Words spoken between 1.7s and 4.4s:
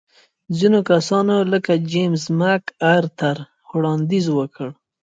جېمز مک ارتر وړاندیز